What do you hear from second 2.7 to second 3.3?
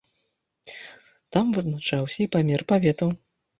паветаў.